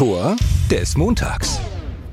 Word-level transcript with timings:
Tor 0.00 0.34
des 0.70 0.96
Montags. 0.96 1.60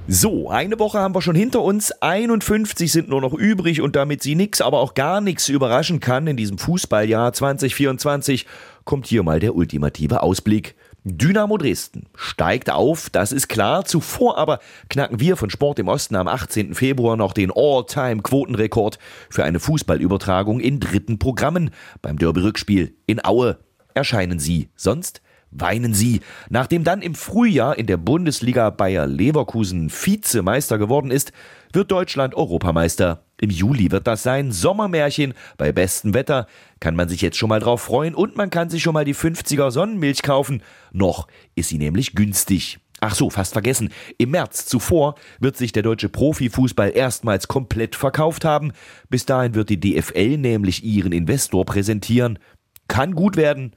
So, 0.07 0.49
eine 0.49 0.77
Woche 0.77 0.99
haben 0.99 1.15
wir 1.15 1.21
schon 1.21 1.37
hinter 1.37 1.61
uns, 1.61 1.91
51 1.91 2.91
sind 2.91 3.07
nur 3.07 3.21
noch 3.21 3.33
übrig 3.33 3.81
und 3.81 3.95
damit 3.95 4.21
sie 4.21 4.35
nix, 4.35 4.59
aber 4.59 4.79
auch 4.79 4.93
gar 4.93 5.19
nichts 5.21 5.47
überraschen 5.49 6.01
kann 6.01 6.27
in 6.27 6.35
diesem 6.35 6.57
Fußballjahr 6.57 7.31
2024, 7.31 8.45
kommt 8.83 9.07
hier 9.07 9.23
mal 9.23 9.39
der 9.39 9.55
ultimative 9.55 10.21
Ausblick. 10.21 10.75
Dynamo 11.05 11.57
Dresden 11.57 12.07
steigt 12.13 12.69
auf, 12.69 13.09
das 13.09 13.31
ist 13.31 13.47
klar. 13.47 13.85
Zuvor 13.85 14.37
aber 14.37 14.59
knacken 14.89 15.21
wir 15.21 15.37
von 15.37 15.49
Sport 15.49 15.79
im 15.79 15.87
Osten 15.87 16.17
am 16.17 16.27
18. 16.27 16.75
Februar 16.75 17.15
noch 17.15 17.31
den 17.31 17.51
All-Time-Quotenrekord 17.55 18.99
für 19.29 19.45
eine 19.45 19.61
Fußballübertragung 19.61 20.59
in 20.59 20.81
dritten 20.81 21.19
Programmen. 21.19 21.71
Beim 22.01 22.17
Derby-Rückspiel 22.17 22.95
in 23.05 23.23
Aue 23.23 23.57
erscheinen 23.93 24.39
sie 24.39 24.67
sonst 24.75 25.21
weinen 25.59 25.93
sie. 25.93 26.21
Nachdem 26.49 26.83
dann 26.83 27.01
im 27.01 27.15
Frühjahr 27.15 27.77
in 27.77 27.87
der 27.87 27.97
Bundesliga 27.97 28.69
Bayer 28.69 29.07
Leverkusen 29.07 29.89
Vizemeister 29.89 30.77
geworden 30.77 31.11
ist, 31.11 31.31
wird 31.73 31.91
Deutschland 31.91 32.35
Europameister. 32.35 33.23
Im 33.39 33.49
Juli 33.49 33.91
wird 33.91 34.07
das 34.07 34.23
sein. 34.23 34.51
Sommermärchen 34.51 35.33
bei 35.57 35.71
bestem 35.71 36.13
Wetter. 36.13 36.47
Kann 36.79 36.95
man 36.95 37.09
sich 37.09 37.21
jetzt 37.21 37.37
schon 37.37 37.49
mal 37.49 37.59
drauf 37.59 37.81
freuen 37.81 38.15
und 38.15 38.35
man 38.35 38.49
kann 38.49 38.69
sich 38.69 38.81
schon 38.81 38.93
mal 38.93 39.05
die 39.05 39.15
50er 39.15 39.71
Sonnenmilch 39.71 40.23
kaufen. 40.23 40.63
Noch 40.91 41.27
ist 41.55 41.69
sie 41.69 41.77
nämlich 41.77 42.15
günstig. 42.15 42.79
Ach 42.99 43.13
so, 43.13 43.29
fast 43.29 43.53
vergessen. 43.53 43.89
Im 44.17 44.31
März 44.31 44.65
zuvor 44.65 45.15
wird 45.39 45.55
sich 45.55 45.71
der 45.71 45.83
deutsche 45.83 46.09
Profifußball 46.09 46.91
erstmals 46.95 47.47
komplett 47.47 47.95
verkauft 47.95 48.43
haben. 48.43 48.71
Bis 49.09 49.25
dahin 49.25 49.53
wird 49.53 49.69
die 49.69 49.79
DFL 49.79 50.37
nämlich 50.37 50.83
ihren 50.83 51.11
Investor 51.11 51.63
präsentieren. 51.63 52.39
Kann 52.87 53.13
gut 53.13 53.37
werden, 53.37 53.73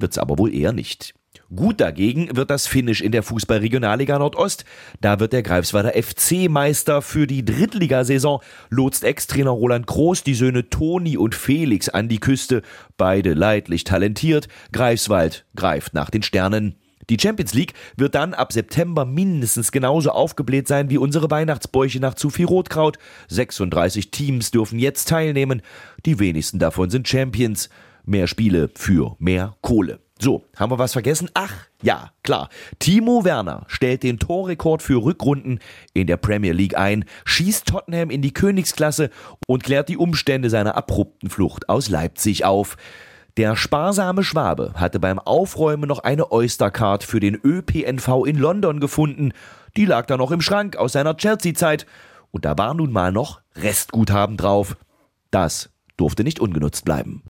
wird's 0.00 0.18
aber 0.18 0.38
wohl 0.38 0.54
eher 0.54 0.72
nicht. 0.72 1.14
Gut 1.54 1.80
dagegen 1.80 2.36
wird 2.36 2.50
das 2.50 2.68
Finish 2.68 3.00
in 3.00 3.10
der 3.10 3.24
Fußball-Regionalliga 3.24 4.18
Nordost. 4.18 4.64
Da 5.00 5.18
wird 5.18 5.32
der 5.32 5.42
Greifswalder 5.42 6.00
FC 6.00 6.48
Meister 6.48 7.02
für 7.02 7.26
die 7.26 7.44
Drittligasaison. 7.44 8.40
Lotst 8.68 9.02
Ex-Trainer 9.02 9.50
Roland 9.50 9.86
Groß 9.86 10.22
die 10.22 10.34
Söhne 10.34 10.70
Toni 10.70 11.16
und 11.16 11.34
Felix 11.34 11.88
an 11.88 12.08
die 12.08 12.20
Küste. 12.20 12.62
Beide 12.96 13.34
leidlich 13.34 13.82
talentiert. 13.82 14.46
Greifswald 14.72 15.44
greift 15.56 15.92
nach 15.92 16.10
den 16.10 16.22
Sternen. 16.22 16.76
Die 17.08 17.18
Champions 17.20 17.54
League 17.54 17.74
wird 17.96 18.14
dann 18.14 18.34
ab 18.34 18.52
September 18.52 19.04
mindestens 19.04 19.72
genauso 19.72 20.10
aufgebläht 20.10 20.68
sein 20.68 20.90
wie 20.90 20.98
unsere 20.98 21.32
Weihnachtsbäuche 21.32 21.98
nach 21.98 22.14
zu 22.14 22.30
viel 22.30 22.46
Rotkraut. 22.46 22.98
36 23.28 24.12
Teams 24.12 24.52
dürfen 24.52 24.78
jetzt 24.78 25.08
teilnehmen. 25.08 25.62
Die 26.06 26.20
wenigsten 26.20 26.60
davon 26.60 26.90
sind 26.90 27.08
Champions. 27.08 27.68
Mehr 28.04 28.26
Spiele 28.26 28.70
für 28.74 29.16
mehr 29.18 29.56
Kohle. 29.60 30.00
So, 30.18 30.44
haben 30.54 30.70
wir 30.70 30.78
was 30.78 30.92
vergessen? 30.92 31.30
Ach, 31.32 31.52
ja, 31.82 32.10
klar. 32.22 32.50
Timo 32.78 33.24
Werner 33.24 33.64
stellt 33.68 34.02
den 34.02 34.18
Torrekord 34.18 34.82
für 34.82 35.02
Rückrunden 35.02 35.60
in 35.94 36.06
der 36.06 36.18
Premier 36.18 36.52
League 36.52 36.76
ein, 36.76 37.06
schießt 37.24 37.66
Tottenham 37.66 38.10
in 38.10 38.20
die 38.20 38.34
Königsklasse 38.34 39.08
und 39.46 39.64
klärt 39.64 39.88
die 39.88 39.96
Umstände 39.96 40.50
seiner 40.50 40.76
abrupten 40.76 41.30
Flucht 41.30 41.70
aus 41.70 41.88
Leipzig 41.88 42.44
auf. 42.44 42.76
Der 43.38 43.56
sparsame 43.56 44.22
Schwabe 44.22 44.74
hatte 44.74 45.00
beim 45.00 45.18
Aufräumen 45.18 45.88
noch 45.88 46.00
eine 46.00 46.30
Oystercard 46.30 47.02
für 47.02 47.20
den 47.20 47.34
ÖPNV 47.42 48.26
in 48.26 48.36
London 48.36 48.80
gefunden. 48.80 49.32
Die 49.76 49.86
lag 49.86 50.04
da 50.04 50.18
noch 50.18 50.32
im 50.32 50.42
Schrank 50.42 50.76
aus 50.76 50.92
seiner 50.92 51.16
Chelsea-Zeit. 51.16 51.86
Und 52.30 52.44
da 52.44 52.58
war 52.58 52.74
nun 52.74 52.92
mal 52.92 53.10
noch 53.10 53.40
Restguthaben 53.56 54.36
drauf. 54.36 54.76
Das 55.30 55.70
durfte 55.96 56.24
nicht 56.24 56.40
ungenutzt 56.40 56.84
bleiben. 56.84 57.22